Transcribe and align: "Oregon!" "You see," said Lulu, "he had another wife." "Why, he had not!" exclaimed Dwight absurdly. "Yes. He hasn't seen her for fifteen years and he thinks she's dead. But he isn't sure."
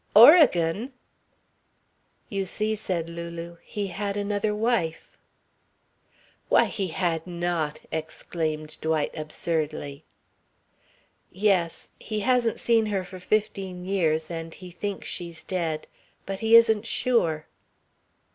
"Oregon!" 0.15 0.93
"You 2.27 2.47
see," 2.47 2.73
said 2.73 3.07
Lulu, 3.07 3.57
"he 3.63 3.89
had 3.89 4.17
another 4.17 4.55
wife." 4.55 5.15
"Why, 6.49 6.65
he 6.65 6.87
had 6.87 7.27
not!" 7.27 7.81
exclaimed 7.91 8.77
Dwight 8.81 9.15
absurdly. 9.15 10.03
"Yes. 11.31 11.89
He 11.99 12.21
hasn't 12.21 12.59
seen 12.59 12.87
her 12.87 13.03
for 13.03 13.19
fifteen 13.19 13.85
years 13.85 14.31
and 14.31 14.55
he 14.55 14.71
thinks 14.71 15.07
she's 15.07 15.43
dead. 15.43 15.85
But 16.25 16.39
he 16.39 16.55
isn't 16.55 16.87
sure." 16.87 17.45